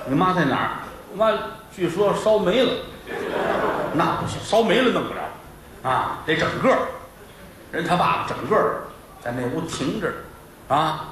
[0.07, 0.71] 你妈在哪儿？
[1.15, 1.31] 妈
[1.75, 2.73] 据说烧没了，
[3.95, 5.21] 那不行，烧没了弄不了，
[5.89, 6.77] 啊，得整个
[7.71, 8.83] 人他爸爸整个儿
[9.23, 10.13] 在那屋停着
[10.69, 11.09] 啊。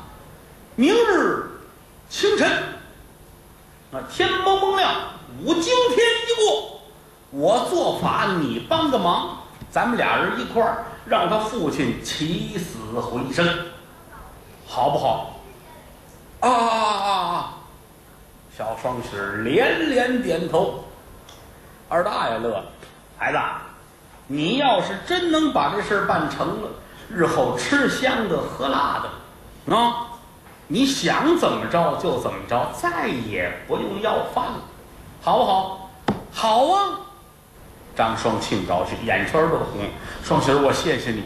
[0.76, 1.50] 明日
[2.08, 2.50] 清晨，
[3.90, 4.92] 那，天蒙蒙亮，
[5.42, 6.80] 五更天一过，
[7.30, 9.38] 我做法，你帮个忙，
[9.70, 13.46] 咱们俩人一块儿让他父亲起死回生，
[14.66, 15.38] 好不好？
[16.40, 17.54] 啊啊啊！
[18.56, 19.10] 小双喜
[19.42, 20.84] 连连点头。
[21.88, 22.64] 二大爷乐了，
[23.16, 23.38] 孩子，
[24.26, 26.68] 你要是真能把这事儿办成了，
[27.08, 29.10] 日后吃香的喝辣的，
[29.70, 30.06] 啊，
[30.68, 34.60] 你想怎么着就怎么着，再也不用要饭了，
[35.22, 35.90] 好不好？
[36.32, 37.00] 好啊！
[37.96, 39.80] 张双庆高兴，眼圈都红。
[40.22, 41.22] 双喜儿，我谢谢你，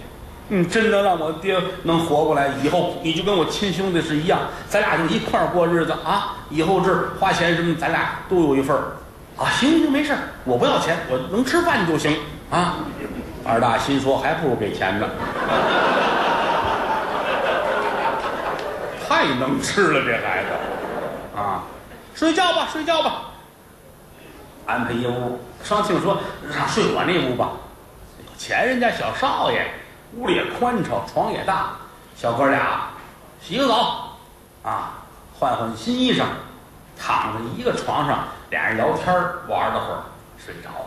[0.48, 6.36] 你真的让我爹能活过来，以后你就跟我亲兄弟是一样，咱俩就一块儿过日子啊！
[6.50, 8.92] 以后这花钱什么，咱俩都有一份儿。
[9.36, 12.18] 啊，行行没事儿我不要钱，我能吃饭就行
[12.50, 12.76] 啊。
[13.44, 15.08] 二大心说，还不如给钱呢，
[19.08, 21.62] 太能吃了这孩子啊！
[22.14, 23.22] 睡觉吧，睡觉吧。
[24.66, 26.18] 安排一屋，双庆说
[26.54, 27.52] 让睡我那屋吧，
[28.18, 29.66] 有钱人家小少爷，
[30.14, 31.70] 屋里也宽敞，床也大，
[32.14, 32.90] 小哥俩
[33.40, 34.18] 洗个澡
[34.62, 34.92] 啊，
[35.38, 36.24] 换换新衣裳，
[36.98, 38.24] 躺在一个床上。
[38.50, 39.06] 俩人聊天
[39.48, 40.02] 玩了会儿，
[40.36, 40.86] 睡着了。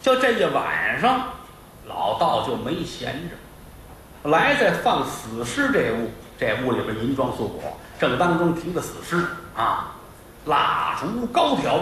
[0.00, 1.20] 就这一晚上，
[1.86, 3.36] 老道就没闲着，
[4.24, 6.10] 来在放死尸这屋。
[6.38, 9.92] 这屋里边银装素裹，正当中停着死尸啊，
[10.46, 11.78] 蜡烛高挑。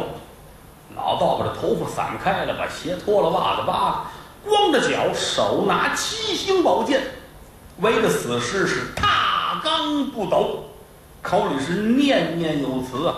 [0.94, 4.10] 老道把这头发散开了，把鞋脱了，袜子扒了，
[4.44, 7.00] 光着脚，手拿七星宝剑，
[7.78, 10.64] 围着死尸是踏罡不抖，
[11.22, 13.14] 口里是念念有词啊。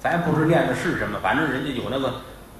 [0.00, 2.12] 咱不知念的是什么，反正人家有那个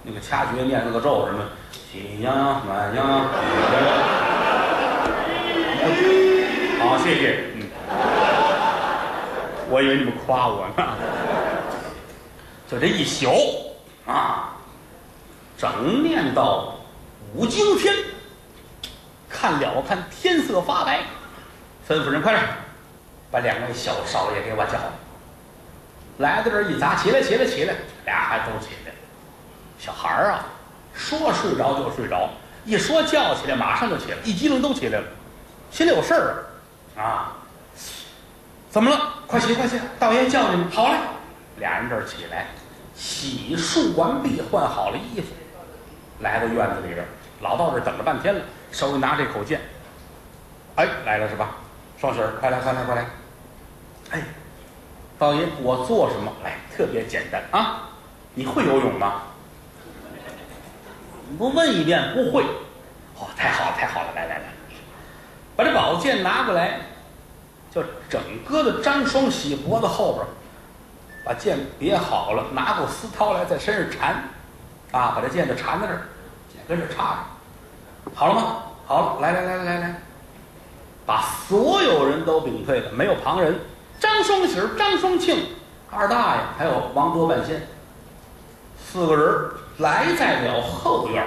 [0.02, 4.17] 那个掐诀念那个咒什么，喜洋洋暖洋洋。
[6.80, 7.44] 好，谢谢。
[7.56, 7.66] 嗯，
[9.70, 10.96] 我以为你们夸我呢。
[12.70, 13.30] 就这一宿
[14.06, 14.56] 啊，
[15.56, 16.74] 整念到
[17.34, 17.94] 五更天，
[19.28, 21.00] 看了看天色发白，
[21.88, 22.44] 吩咐人快点
[23.30, 24.90] 把两位小少爷给我叫来。
[26.18, 27.74] 来到这儿一砸，起来，起来，起来，
[28.04, 28.96] 俩孩子都起来了。
[29.78, 30.44] 小孩儿啊，
[30.92, 32.28] 说睡着就睡着，
[32.64, 35.06] 一说叫起来马上就起来，一激灵都起来了，
[35.70, 36.44] 心里有事儿
[37.00, 37.32] 啊！
[38.70, 39.14] 怎么了？
[39.26, 39.80] 快起，快起！
[39.98, 40.70] 道爷叫你们。
[40.70, 40.98] 好嘞，
[41.58, 42.46] 俩人这儿起来，
[42.94, 45.26] 洗漱完毕，换好了衣服，
[46.20, 47.06] 来到院子里边。
[47.40, 48.40] 老道这等了半天了，
[48.72, 49.60] 手里拿这口剑。
[50.76, 51.56] 哎，来了是吧？
[52.00, 53.06] 双喜儿，快来，快来，快来！
[54.10, 54.22] 哎。
[55.18, 56.32] 道爷，我做什么？
[56.44, 57.88] 哎，特别简单啊！
[58.34, 59.22] 你会游泳吗？
[61.36, 62.42] 不问一遍不会。
[63.18, 64.12] 哦，太好了，太好了！
[64.14, 64.44] 来来来，
[65.58, 66.78] 把这宝剑拿过来，
[67.74, 70.24] 就整个的张双喜脖子后边，
[71.24, 74.22] 把剑别好了，拿过丝绦来在身上缠，
[74.92, 76.02] 啊，把这剑就缠在这儿，
[76.52, 77.24] 剑跟着插
[78.04, 78.56] 着，好了吗？
[78.86, 80.00] 好了，来来来来来来，
[81.04, 83.58] 把所有人都屏退了，没有旁人。
[83.98, 85.44] 张双喜、张双庆、
[85.90, 87.66] 二大爷，还有王多半仙，
[88.80, 91.26] 四个人来在了后院。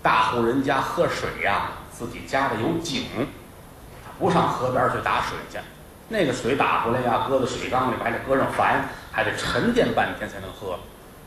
[0.00, 1.66] 大户人家喝水呀，
[2.00, 3.04] 自己家里有井，
[4.02, 5.58] 他不上河边去打水去。
[6.08, 8.80] 那个水打回来呀，搁在水缸里，还得搁上矾，
[9.12, 10.78] 还得沉淀半天才能喝。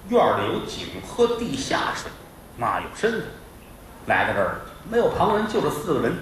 [0.10, 2.12] 院里有井，喝地下水，
[2.58, 3.28] 那有身子。
[4.08, 6.18] 来到这儿，没有旁人，就这四个人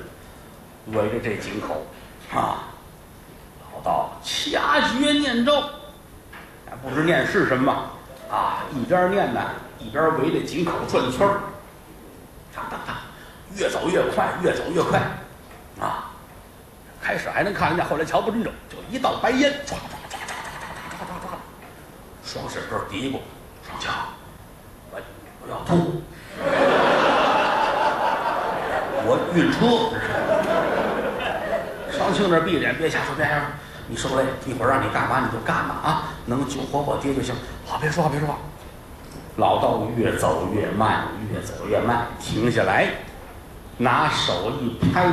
[0.87, 1.87] 围着这井口
[2.33, 2.67] 啊。
[3.73, 5.63] 老道掐诀念咒，
[6.83, 7.71] 不知念是什么
[8.29, 8.63] 啊！
[8.75, 9.41] 一边念呢，
[9.79, 11.39] 一边围着井口转圈儿，
[12.53, 12.99] 哒哒哒，
[13.61, 14.99] 越走越快，越走越快，
[15.79, 16.09] 啊！
[16.99, 20.33] 开始还能看得见，后来瞧不真着，就一道白烟，唰唰唰唰唰
[20.97, 21.37] 唰唰唰唰，
[22.25, 23.19] 双婶这儿嘀咕
[23.61, 23.93] ：“双强，
[24.89, 24.99] 我
[25.43, 26.01] 我要吐，
[29.05, 29.93] 我晕车。”
[31.95, 33.45] 双庆那闭着眼，别瞎说，别瞎说。
[33.87, 36.09] 你受累，一会儿让你干嘛你就干嘛啊！
[36.25, 37.35] 能救活我爹就行。
[37.67, 38.37] 好，别说话，别说话。
[39.37, 42.87] 老道越走越慢，越走越慢，停下来，
[43.81, 45.09] 拿手一拍，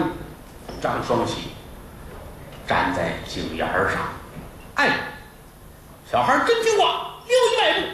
[0.79, 1.49] 张双喜
[2.67, 3.95] 站在井沿上。
[4.75, 4.91] 哎，
[6.11, 7.87] 小孩真听话，溜一迈步，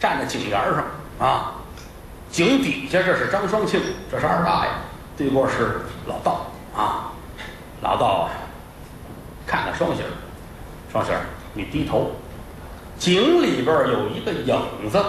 [0.00, 0.84] 站在井沿上
[1.18, 1.52] 啊。
[2.30, 4.72] 井底下这是张双庆，这是二大爷，
[5.14, 7.12] 对过是老道啊。
[7.82, 8.30] 老道。
[9.46, 10.08] 看看双喜儿，
[10.90, 11.20] 双喜儿，
[11.52, 12.12] 你低头，
[12.98, 15.04] 井里边有一个影子，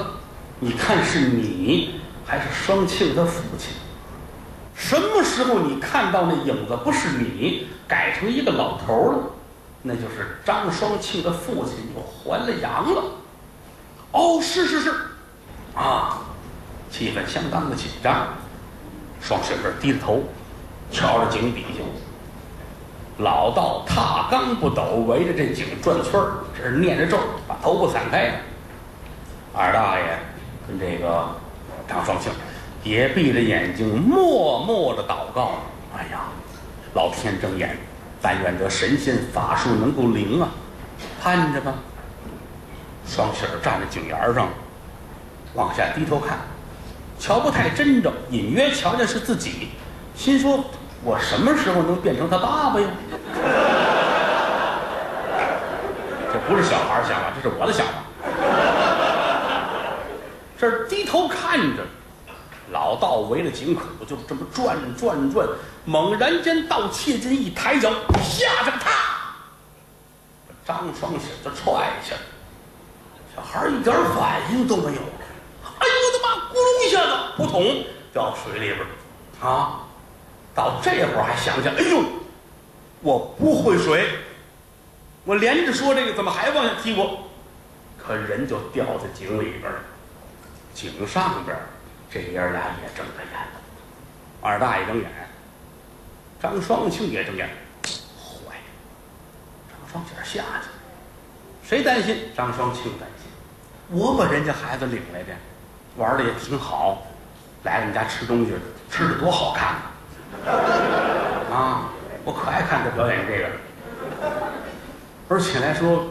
[0.59, 3.69] 你看是你还是双庆的父亲？
[4.85, 9.17] 什么时候你看到那影子不是你，改成一个老头了，
[9.81, 13.01] 那就是张双庆的父亲又还了阳了。
[14.11, 14.93] 哦，是是是，
[15.73, 16.19] 啊，
[16.91, 18.27] 气氛相当的紧张。
[19.21, 20.21] 双雪儿低着头，
[20.91, 21.79] 瞧着井底下，
[23.19, 27.17] 老道踏罡不抖，围着这井转圈儿，这是念着咒，
[27.47, 28.33] 把头发散开。
[29.53, 30.19] 二大爷
[30.67, 31.29] 跟这个
[31.87, 32.29] 张双庆
[32.83, 35.59] 也闭着眼睛，默默的祷告。
[35.95, 36.25] 哎呀，
[36.93, 37.77] 老天睁眼，
[38.21, 40.49] 但愿这神仙法术能够灵啊！
[41.21, 41.73] 盼着吧。
[43.07, 44.49] 双喜儿站在井沿上，
[45.53, 46.39] 往下低头看，
[47.19, 49.69] 瞧不太真着，隐约瞧见是自己，
[50.15, 50.65] 心说：
[51.03, 52.87] 我什么时候能变成他爸爸呀？
[56.33, 57.93] 这不是小孩想法，这是我的想法。
[60.57, 61.83] 这低头看着，
[62.71, 65.47] 老道围着井口就这么转转转，
[65.85, 67.91] 猛然间道切近一抬脚，
[68.23, 69.35] 下着他，
[70.65, 72.15] 张双喜就踹下。
[73.35, 75.01] 小孩一点反应都没有，
[75.63, 76.49] 哎呦我的妈！
[76.49, 78.79] 咕隆一下子，扑通掉水里边
[79.41, 79.79] 儿，啊！
[80.55, 82.03] 到这会儿还想想，哎呦，
[83.01, 84.07] 我不会水，
[85.25, 87.23] 我连着说这个，怎么还往下踢我？
[87.97, 89.79] 可人就掉在井里边了。
[90.75, 91.57] 井上边，
[92.13, 93.59] 这爷俩也睁着眼了。
[94.39, 95.09] 二大爷睁眼，
[96.39, 97.49] 张双庆也睁眼，
[97.83, 98.69] 坏了，
[99.71, 100.69] 张双庆下去。
[101.67, 102.29] 谁担心？
[102.37, 103.31] 张双庆担心。
[103.89, 105.33] 我把人家孩子领来的，
[105.97, 107.01] 玩的也挺好，
[107.63, 108.51] 来我们家吃东西，
[108.91, 109.77] 吃的多好看！
[111.51, 111.89] 啊，
[112.23, 113.49] 我可爱看他表演这个。
[115.29, 116.05] 而且来说，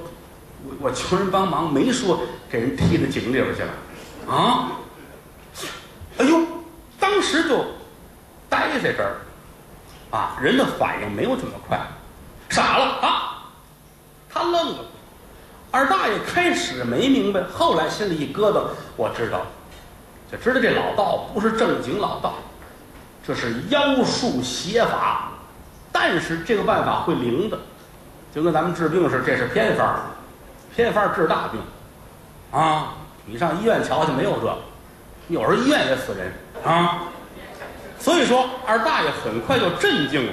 [0.64, 3.72] 我我求人帮忙，没说给人踢到井里边去了。
[4.34, 4.72] 啊！
[6.22, 6.38] 哎呦，
[7.00, 7.64] 当时就
[8.48, 9.16] 呆在这儿，
[10.16, 11.80] 啊，人的反应没有这么快，
[12.48, 13.42] 傻了啊！
[14.32, 14.85] 他愣了。
[15.72, 18.62] 二大爷开始没明白，后来心里一咯噔，
[18.96, 19.46] 我知道了，
[20.30, 22.35] 就知道这老道不是正经老道，
[23.26, 25.32] 这是妖术邪法，
[25.90, 27.58] 但是这个办法会灵的，
[28.32, 30.00] 就跟咱们治病似的，这是偏方，
[30.76, 31.61] 偏方治大病，
[32.52, 32.94] 啊。
[33.24, 34.56] 你上医院瞧去，没有这，
[35.28, 36.32] 有时候医院也死人
[36.64, 37.04] 啊。
[37.98, 40.32] 所以说，二大爷很快就镇静了，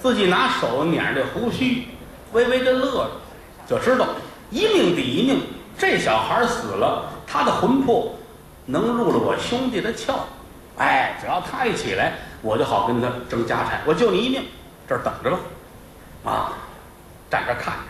[0.00, 1.86] 自己拿手捻着这胡须，
[2.32, 3.10] 微微的乐
[3.66, 4.06] 着，就知道
[4.50, 5.42] 一命抵一命。
[5.76, 8.16] 这小孩死了，他的魂魄
[8.64, 10.14] 能入了我兄弟的窍，
[10.78, 13.82] 哎，只要他一起来，我就好跟他争家产。
[13.84, 14.42] 我救你一命，
[14.88, 15.38] 这儿等着吧，
[16.24, 16.52] 啊，
[17.30, 17.80] 站这看着。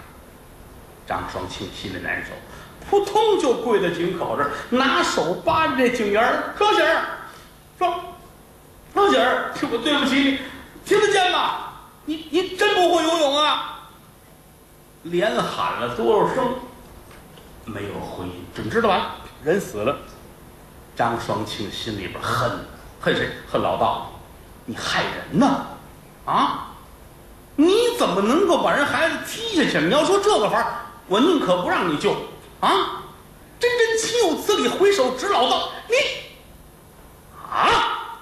[1.07, 2.33] 张双庆心里难受。
[2.89, 6.55] 扑通就跪在井口这儿，拿手扒着这井沿儿。
[6.57, 7.05] 双喜儿，
[7.79, 8.01] 双
[8.95, 10.39] 双喜儿，我对不起你，
[10.85, 11.57] 听得见吗？
[12.07, 13.81] 你你真不会游泳啊？
[15.03, 16.55] 连喊了多少声，
[17.65, 18.45] 没有回音。
[18.55, 19.17] 怎么知道吧？
[19.45, 19.97] 人死了。
[20.97, 22.51] 张双庆心里边恨，
[23.01, 23.31] 恨谁？
[23.51, 24.11] 恨老道，
[24.65, 25.67] 你害人呢？
[26.25, 26.65] 啊？
[27.55, 29.87] 你怎么能够把人孩子踢下去？
[29.87, 30.75] 你要说这个法儿，
[31.07, 32.17] 我宁可不让你救。
[32.61, 33.03] 啊！
[33.61, 34.69] 真真岂有此理！
[34.69, 35.95] 回首指老道，你
[37.51, 38.19] 啊！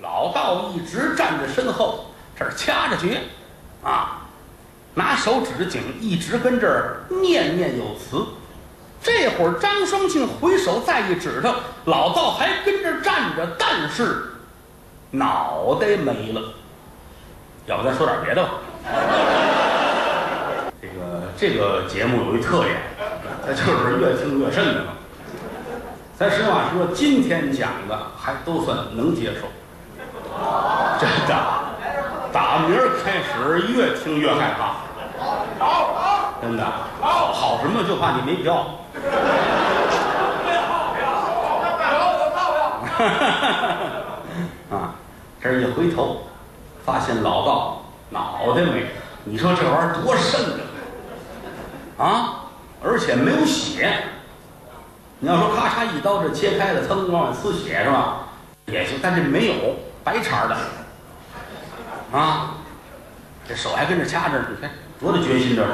[0.00, 2.06] 老道一直站在身后，
[2.38, 3.22] 这儿掐着诀，
[3.82, 4.20] 啊，
[4.92, 8.26] 拿手指着井，一直跟这儿念念有词。
[9.02, 11.54] 这会儿张双庆回首再一指他，
[11.86, 14.34] 老道还跟这儿站着，但是
[15.10, 16.42] 脑袋没了。
[17.66, 18.50] 要不咱说点别的吧？
[21.36, 22.76] 这个节目有一特点。
[23.46, 24.94] 那就是越听越瘆得慌。
[26.16, 29.48] 咱实话说，今天讲的还都算能接受，
[30.98, 31.34] 真的。
[32.32, 34.76] 打明儿开始越听越害怕。
[35.58, 36.64] 好，好，真的。
[37.00, 37.84] 好，好什么？
[37.86, 38.64] 就怕你没票。
[38.94, 39.02] 票，
[40.96, 41.04] 票，
[44.70, 44.94] 票，啊，
[45.42, 46.22] 这一回头，
[46.84, 48.86] 发现老道脑袋没。
[49.24, 50.63] 你说这玩意儿多瘆得
[51.98, 52.40] 啊！
[52.82, 54.04] 而且没有血，
[55.20, 58.28] 你要说咔嚓一刀这切开了，噌往外呲血是吧？
[58.66, 59.54] 也行，但这没有
[60.02, 60.56] 白茬的，
[62.12, 62.56] 啊，
[63.48, 64.70] 这手还跟着掐着，你看
[65.00, 65.70] 多大决心这是。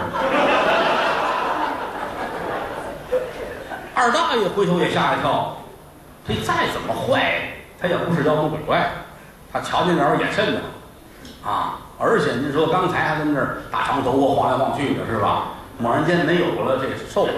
[3.94, 5.56] 二大爷回头也吓一跳，
[6.28, 7.42] 这再怎么坏，
[7.80, 8.88] 他也不是妖魔鬼怪，
[9.52, 10.60] 他瞧见那玩意儿也瘆得
[11.42, 15.54] 慌，啊，而且您说刚才还跟那儿大长头发晃来晃去的是吧？
[15.80, 17.34] 猛然间没有了，这受不了。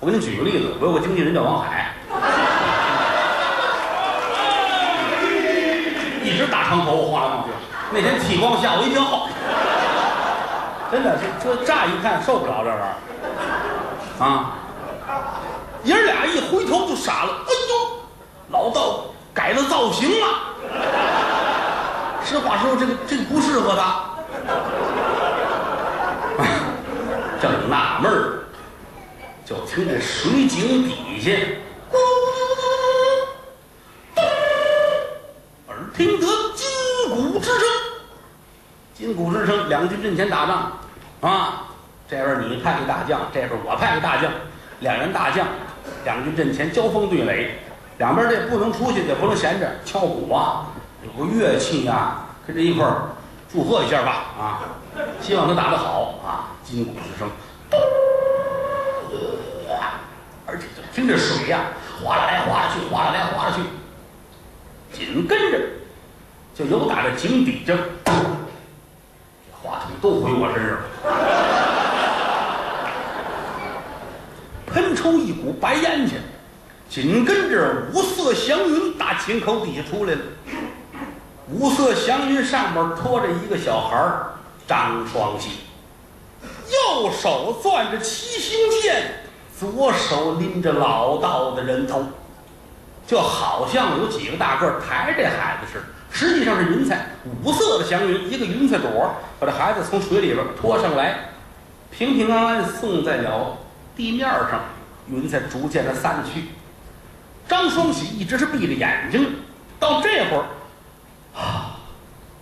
[0.00, 1.94] 我给你举个例子，我有个经纪人叫王海，
[6.22, 7.50] 一直大长头发晃来晃去。
[7.90, 9.26] 那天剃光吓我一跳，
[10.92, 14.52] 真的，这这乍一看受不了这玩意儿啊！
[15.84, 17.96] 爷儿俩一回头就傻了，哎呦，
[18.50, 20.26] 老道改了造型了。
[22.22, 24.04] 实话说，这个这个不适合他。
[27.40, 28.44] 正纳闷儿，
[29.44, 31.32] 就听这水井底下，
[35.68, 36.66] 耳听得金
[37.10, 37.60] 鼓之声。
[38.94, 40.72] 金鼓之声，两军阵前打仗
[41.20, 41.64] 啊！
[42.08, 44.30] 这边你派个大将，这边我派个大将，
[44.80, 45.46] 两员大将，
[46.04, 47.58] 两军阵前交锋对垒，
[47.98, 50.68] 两边这不能出去，也不能闲着，敲鼓啊，
[51.04, 53.10] 有个乐器呀，跟着一块儿
[53.52, 54.60] 祝贺一下吧啊！
[55.20, 56.55] 希望他打得好啊！
[56.68, 57.30] 金鼓之声，
[60.44, 61.66] 而且就听着水呀，
[62.02, 63.62] 哗啦来哗啦去，哗啦来哗啦去，
[64.98, 65.60] 紧跟着
[66.52, 67.72] 就有打这井底下，
[68.04, 68.12] 这
[69.62, 70.82] 话筒都回我身上了，
[74.66, 76.16] 喷出一股白烟去，
[76.88, 80.20] 紧跟着五色祥云打井口底下出来了。
[81.48, 84.32] 五色祥云上面拖着一个小孩儿
[84.66, 85.60] 张双喜，
[86.70, 89.24] 右手攥着七星剑，
[89.58, 92.04] 左手拎着老道的人头，
[93.06, 95.84] 就好像有几个大个抬着这孩子似的。
[96.10, 97.06] 实际上是云彩，
[97.42, 101.30] 五色的祥云，一个云彩朵把这孩子从水里边拖上来，
[101.90, 103.58] 平平安安送在了
[103.96, 104.60] 地面上。
[105.08, 106.46] 云彩逐渐的散去，
[107.48, 109.36] 张双喜一直是闭着眼睛，
[109.78, 110.46] 到这会儿。
[111.32, 111.78] 啊，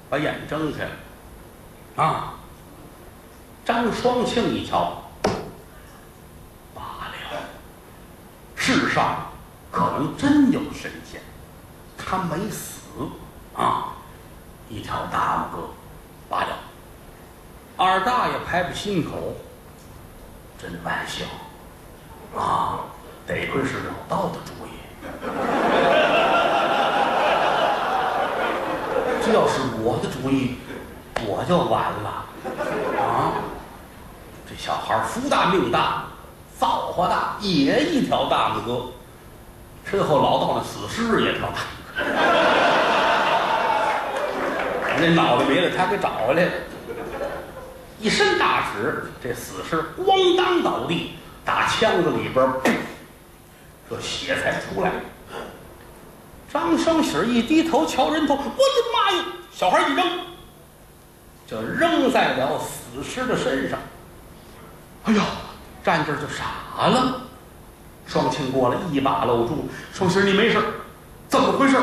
[0.09, 2.34] 把眼睁开了，啊！
[3.65, 5.03] 张双庆一瞧，
[6.75, 7.41] 罢了，
[8.55, 9.29] 世上
[9.71, 11.19] 可能真有神仙，
[11.97, 12.83] 他没死
[13.57, 13.95] 啊！
[14.69, 15.69] 一条大拇哥
[16.29, 16.55] 拔掉，
[17.79, 19.35] 二大爷拍拍心口，
[20.61, 21.25] 真玩笑
[22.39, 22.81] 啊！
[23.27, 24.71] 得亏是老道的主意。
[29.25, 30.59] 这要是我的主意，
[31.27, 32.27] 我就完了！
[34.65, 36.05] 小孩福大命大，
[36.59, 38.87] 造化大，也一条大子哥。
[39.85, 41.59] 身后老道那死尸也条大
[41.95, 42.03] 哥，
[44.99, 46.53] 那脑袋没了，他给找回来了。
[48.01, 52.51] 一伸大指，这死尸咣当倒地，打枪子里边，
[53.91, 54.93] 这血才出来。
[56.51, 58.55] 张双喜一低头瞧人头，我的
[58.95, 59.25] 妈呀！
[59.53, 60.07] 小孩一扔，
[61.47, 63.79] 就扔在了死尸的身上。
[65.05, 65.23] 哎呀，
[65.85, 67.21] 站这儿就傻了。
[68.07, 70.59] 双庆过来一把搂住双喜，你没事
[71.29, 71.77] 怎么回事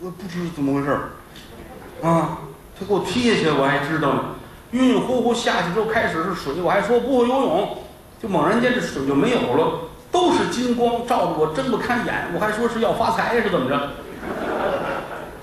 [0.00, 0.90] 我不知怎么回事
[2.02, 2.38] 啊，
[2.78, 4.24] 他给我踢下去，我还知道呢。
[4.72, 7.78] 晕晕乎乎下去之后，开始是水，我还说不会游泳，
[8.20, 9.80] 就猛然间这水就没有了。
[10.12, 13.90] 都是金光照得我睁不开眼，我还说是要发财是怎么着？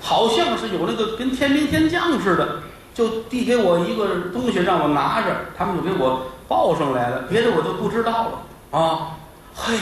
[0.00, 9.16] 好像是有那个跟天兵天将似的，就递给我一个东西让我拿着，他们就给我报上来了，别的我就不知道了啊！
[9.54, 9.76] 嘿，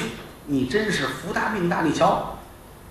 [0.46, 1.82] 你真是福大命大！
[1.82, 2.38] 你瞧，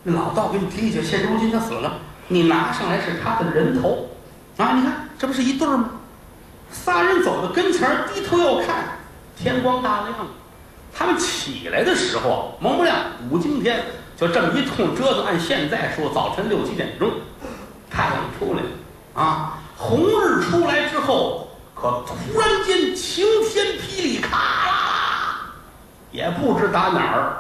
[0.04, 1.94] 那老道给你提起，现如今他死了，
[2.28, 4.10] 你拿上来是他的人头
[4.58, 4.74] 啊！
[4.76, 5.90] 你看这不是一对儿吗？
[6.72, 9.00] 仨人走到跟前儿，低头要看，
[9.36, 10.14] 天光大亮。
[10.94, 12.98] 他们起来的时候啊蒙不亮，
[13.30, 13.86] 五更天
[14.18, 15.26] 就这么一通折腾。
[15.26, 17.10] 按现在说，早晨六七点钟，
[17.90, 18.70] 太阳出来了
[19.14, 19.60] 啊！
[19.78, 21.48] 红日出来之后，
[21.82, 25.52] 可突然间晴天霹雳，咔啦，
[26.12, 27.38] 也不知打哪儿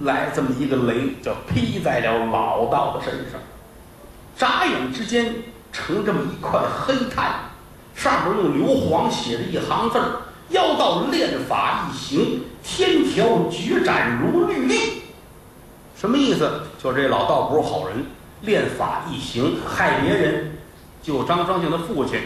[0.00, 3.38] 来这么一个雷，就劈在了老道的身上。
[4.38, 5.34] 眨眼之间，
[5.70, 7.34] 成这么一块黑炭，
[7.94, 10.22] 上面用硫磺写着一行字儿。
[10.48, 14.80] 妖道练法一行，天条决斩如律令。
[15.94, 16.62] 什么意思？
[16.82, 18.06] 就这老道不是好人，
[18.40, 20.56] 练法一行，害别人，
[21.02, 22.18] 就张双庆的父亲，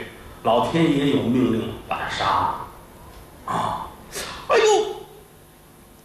[0.42, 2.54] 老天爷有命令把他杀了。
[3.46, 3.86] 啊！
[4.48, 4.62] 哎呦，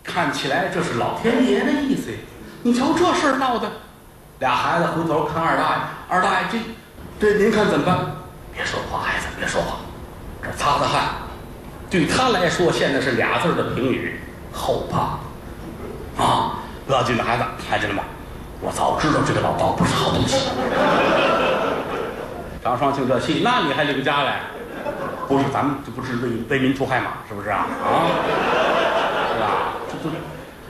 [0.04, 2.18] 看起来这是老天爷的意思呀！
[2.62, 3.70] 你瞧这事儿闹的，
[4.40, 6.58] 俩孩子回头看二大爷，二大爷这
[7.20, 8.00] 这您看怎么办？
[8.54, 9.78] 别说话，孩子，别说话，
[10.42, 11.04] 这擦擦汗。
[11.90, 14.20] 对他来说，现在是俩字的评语：
[14.52, 15.20] 后怕。
[16.24, 18.04] 啊，乐俊的孩子，看见了吗？
[18.62, 20.38] 我早知道这个老道不是好东西。
[22.64, 24.40] 张双庆这气，那你还领家来？
[25.28, 27.08] 不是，咱们这不是为为民除害嘛？
[27.28, 27.68] 是不是啊？
[27.84, 28.08] 啊，
[29.34, 29.48] 是吧？
[29.90, 30.16] 这这，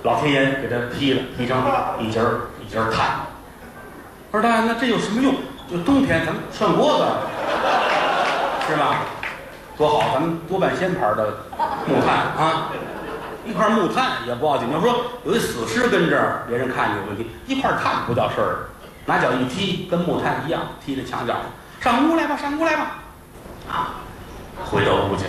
[0.02, 1.58] 老天爷给他劈了，劈成
[2.00, 2.20] 一截
[2.66, 3.20] 一截儿炭。
[4.32, 5.36] 二大爷，那这有什么用？
[5.70, 7.06] 就冬天咱们涮锅子，
[8.68, 8.98] 是吧？
[9.78, 11.46] 多好，咱们多半仙牌的
[11.88, 12.70] 木炭啊，
[13.46, 14.68] 一块木炭也不要紧。
[14.72, 18.70] 要说有一死尸跟这儿，别人看见有问题，一块炭不叫事儿，
[19.06, 21.36] 拿脚一踢，跟木炭一样，踢在墙角。
[21.84, 22.92] 上屋来吧，上屋来吧，
[23.70, 24.00] 啊，
[24.64, 25.26] 回到屋去。